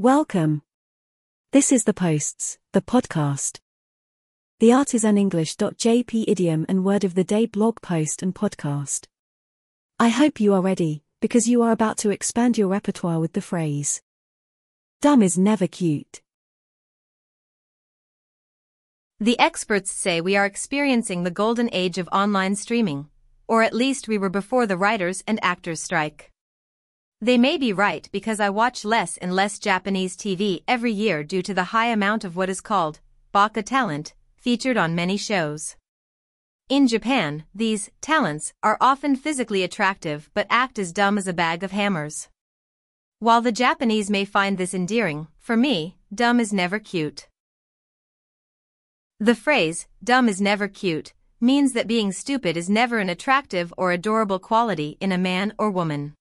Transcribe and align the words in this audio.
Welcome. 0.00 0.62
This 1.50 1.72
is 1.72 1.82
The 1.82 1.92
Posts, 1.92 2.58
the 2.72 2.80
podcast. 2.80 3.58
The 4.60 4.68
artisanenglish.jp 4.68 6.24
idiom 6.28 6.64
and 6.68 6.84
word 6.84 7.02
of 7.02 7.16
the 7.16 7.24
day 7.24 7.46
blog 7.46 7.82
post 7.82 8.22
and 8.22 8.32
podcast. 8.32 9.06
I 9.98 10.10
hope 10.10 10.38
you 10.38 10.54
are 10.54 10.60
ready, 10.60 11.02
because 11.20 11.48
you 11.48 11.62
are 11.62 11.72
about 11.72 11.98
to 11.98 12.10
expand 12.10 12.56
your 12.56 12.68
repertoire 12.68 13.18
with 13.18 13.32
the 13.32 13.40
phrase. 13.40 14.00
Dumb 15.00 15.20
is 15.20 15.36
never 15.36 15.66
cute. 15.66 16.22
The 19.18 19.36
experts 19.40 19.90
say 19.90 20.20
we 20.20 20.36
are 20.36 20.46
experiencing 20.46 21.24
the 21.24 21.32
golden 21.32 21.68
age 21.72 21.98
of 21.98 22.08
online 22.12 22.54
streaming, 22.54 23.08
or 23.48 23.64
at 23.64 23.74
least 23.74 24.06
we 24.06 24.16
were 24.16 24.30
before 24.30 24.64
the 24.64 24.76
writers 24.76 25.24
and 25.26 25.40
actors 25.42 25.82
strike. 25.82 26.30
They 27.20 27.36
may 27.36 27.58
be 27.58 27.72
right 27.72 28.08
because 28.12 28.38
I 28.38 28.48
watch 28.48 28.84
less 28.84 29.16
and 29.16 29.34
less 29.34 29.58
Japanese 29.58 30.16
TV 30.16 30.62
every 30.68 30.92
year 30.92 31.24
due 31.24 31.42
to 31.42 31.52
the 31.52 31.72
high 31.74 31.88
amount 31.88 32.22
of 32.22 32.36
what 32.36 32.48
is 32.48 32.60
called 32.60 33.00
baka 33.32 33.62
talent 33.62 34.14
featured 34.36 34.76
on 34.76 34.94
many 34.94 35.16
shows. 35.16 35.74
In 36.68 36.86
Japan, 36.86 37.44
these 37.52 37.90
talents 38.00 38.52
are 38.62 38.78
often 38.80 39.16
physically 39.16 39.64
attractive 39.64 40.30
but 40.32 40.46
act 40.48 40.78
as 40.78 40.92
dumb 40.92 41.18
as 41.18 41.26
a 41.26 41.32
bag 41.32 41.64
of 41.64 41.72
hammers. 41.72 42.28
While 43.18 43.40
the 43.40 43.50
Japanese 43.50 44.08
may 44.08 44.24
find 44.24 44.56
this 44.56 44.72
endearing, 44.72 45.26
for 45.40 45.56
me, 45.56 45.96
dumb 46.14 46.38
is 46.38 46.52
never 46.52 46.78
cute. 46.78 47.26
The 49.18 49.34
phrase, 49.34 49.88
dumb 50.04 50.28
is 50.28 50.40
never 50.40 50.68
cute, 50.68 51.14
means 51.40 51.72
that 51.72 51.88
being 51.88 52.12
stupid 52.12 52.56
is 52.56 52.70
never 52.70 52.98
an 52.98 53.08
attractive 53.08 53.74
or 53.76 53.90
adorable 53.90 54.38
quality 54.38 54.96
in 55.00 55.10
a 55.10 55.18
man 55.18 55.52
or 55.58 55.68
woman. 55.72 56.14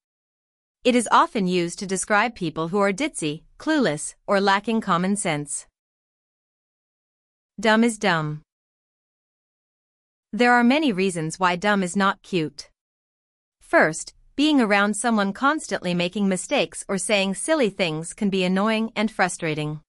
It 0.84 0.96
is 0.96 1.10
often 1.12 1.48
used 1.48 1.80
to 1.80 1.88
describe 1.88 2.36
people 2.36 2.70
who 2.70 2.80
are 2.80 2.94
ditzy, 2.94 3.44
clueless, 3.58 4.16
or 4.26 4.40
lacking 4.40 4.82
common 4.82 5.16
sense. 5.16 5.68
Dumb 7.60 7.84
is 7.84 7.98
dumb. 7.98 8.42
There 10.32 10.54
are 10.54 10.64
many 10.64 10.92
reasons 10.92 11.40
why 11.40 11.56
dumb 11.56 11.84
is 11.84 11.96
not 11.96 12.22
cute. 12.22 12.70
First, 13.60 14.14
being 14.36 14.62
around 14.62 14.94
someone 14.94 15.34
constantly 15.34 15.94
making 15.96 16.30
mistakes 16.30 16.86
or 16.88 16.98
saying 16.98 17.34
silly 17.34 17.70
things 17.70 18.14
can 18.14 18.30
be 18.30 18.44
annoying 18.44 18.92
and 18.96 19.10
frustrating. 19.10 19.82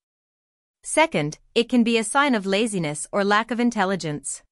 Second, 0.82 1.38
it 1.54 1.68
can 1.68 1.84
be 1.84 1.98
a 1.98 2.04
sign 2.04 2.34
of 2.34 2.46
laziness 2.46 3.06
or 3.12 3.24
lack 3.24 3.50
of 3.50 3.60
intelligence. 3.60 4.42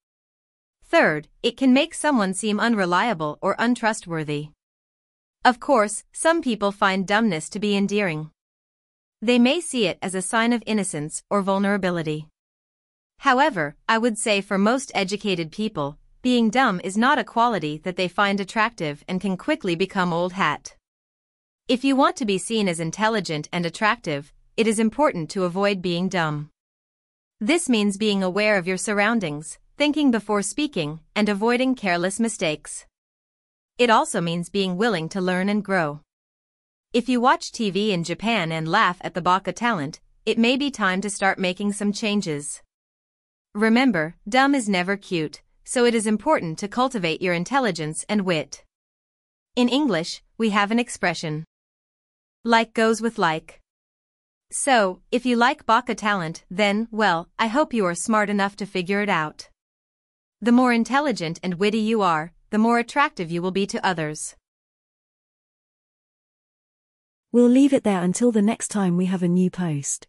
Third, 0.84 1.28
it 1.42 1.56
can 1.56 1.72
make 1.72 1.94
someone 1.94 2.34
seem 2.34 2.60
unreliable 2.60 3.38
or 3.40 3.56
untrustworthy. 3.58 4.50
Of 5.46 5.60
course, 5.60 6.02
some 6.12 6.42
people 6.42 6.72
find 6.72 7.06
dumbness 7.06 7.48
to 7.50 7.60
be 7.60 7.76
endearing. 7.76 8.32
They 9.22 9.38
may 9.38 9.60
see 9.60 9.86
it 9.86 9.96
as 10.02 10.16
a 10.16 10.20
sign 10.20 10.52
of 10.52 10.60
innocence 10.66 11.22
or 11.30 11.40
vulnerability. 11.40 12.26
However, 13.18 13.76
I 13.88 13.96
would 13.96 14.18
say 14.18 14.40
for 14.40 14.58
most 14.58 14.90
educated 14.92 15.52
people, 15.52 15.98
being 16.20 16.50
dumb 16.50 16.80
is 16.82 16.98
not 16.98 17.20
a 17.20 17.22
quality 17.22 17.78
that 17.84 17.94
they 17.94 18.08
find 18.08 18.40
attractive 18.40 19.04
and 19.06 19.20
can 19.20 19.36
quickly 19.36 19.76
become 19.76 20.12
old 20.12 20.32
hat. 20.32 20.74
If 21.68 21.84
you 21.84 21.94
want 21.94 22.16
to 22.16 22.24
be 22.24 22.38
seen 22.38 22.68
as 22.68 22.80
intelligent 22.80 23.48
and 23.52 23.64
attractive, 23.64 24.32
it 24.56 24.66
is 24.66 24.80
important 24.80 25.30
to 25.30 25.44
avoid 25.44 25.80
being 25.80 26.08
dumb. 26.08 26.50
This 27.40 27.68
means 27.68 27.96
being 27.96 28.20
aware 28.20 28.58
of 28.58 28.66
your 28.66 28.78
surroundings, 28.78 29.60
thinking 29.76 30.10
before 30.10 30.42
speaking, 30.42 30.98
and 31.14 31.28
avoiding 31.28 31.76
careless 31.76 32.18
mistakes. 32.18 32.84
It 33.78 33.90
also 33.90 34.22
means 34.22 34.48
being 34.48 34.78
willing 34.78 35.08
to 35.10 35.20
learn 35.20 35.50
and 35.50 35.62
grow. 35.62 36.00
If 36.94 37.10
you 37.10 37.20
watch 37.20 37.52
TV 37.52 37.90
in 37.90 38.04
Japan 38.04 38.50
and 38.50 38.66
laugh 38.66 38.96
at 39.02 39.12
the 39.12 39.20
baka 39.20 39.52
talent, 39.52 40.00
it 40.24 40.38
may 40.38 40.56
be 40.56 40.70
time 40.70 41.02
to 41.02 41.10
start 41.10 41.38
making 41.38 41.74
some 41.74 41.92
changes. 41.92 42.62
Remember, 43.54 44.16
dumb 44.26 44.54
is 44.54 44.66
never 44.66 44.96
cute, 44.96 45.42
so 45.64 45.84
it 45.84 45.94
is 45.94 46.06
important 46.06 46.58
to 46.60 46.68
cultivate 46.68 47.20
your 47.20 47.34
intelligence 47.34 48.06
and 48.08 48.22
wit. 48.22 48.64
In 49.56 49.68
English, 49.68 50.22
we 50.38 50.50
have 50.50 50.70
an 50.70 50.78
expression. 50.78 51.44
Like 52.44 52.72
goes 52.72 53.02
with 53.02 53.18
like. 53.18 53.60
So, 54.50 55.02
if 55.10 55.26
you 55.26 55.36
like 55.36 55.66
baka 55.66 55.94
talent, 55.94 56.44
then, 56.50 56.88
well, 56.90 57.28
I 57.38 57.48
hope 57.48 57.74
you 57.74 57.84
are 57.84 57.94
smart 57.94 58.30
enough 58.30 58.56
to 58.56 58.64
figure 58.64 59.02
it 59.02 59.10
out. 59.10 59.50
The 60.40 60.52
more 60.52 60.72
intelligent 60.72 61.40
and 61.42 61.54
witty 61.54 61.80
you 61.80 62.00
are, 62.00 62.32
the 62.56 62.62
more 62.68 62.78
attractive 62.78 63.30
you 63.30 63.42
will 63.42 63.50
be 63.50 63.66
to 63.66 63.86
others. 63.86 64.34
We'll 67.30 67.50
leave 67.50 67.74
it 67.74 67.84
there 67.84 68.02
until 68.02 68.32
the 68.32 68.40
next 68.40 68.68
time 68.68 68.96
we 68.96 69.04
have 69.04 69.22
a 69.22 69.28
new 69.28 69.50
post. 69.50 70.06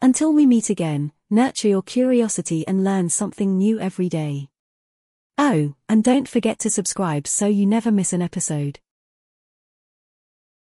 Until 0.00 0.32
we 0.32 0.46
meet 0.46 0.70
again, 0.70 1.12
nurture 1.28 1.68
your 1.68 1.82
curiosity 1.82 2.66
and 2.66 2.82
learn 2.82 3.10
something 3.10 3.58
new 3.58 3.78
every 3.78 4.08
day. 4.08 4.48
Oh, 5.36 5.74
and 5.86 6.02
don't 6.02 6.26
forget 6.26 6.58
to 6.60 6.70
subscribe 6.70 7.26
so 7.26 7.46
you 7.46 7.66
never 7.66 7.92
miss 7.92 8.14
an 8.14 8.22
episode. 8.22 8.80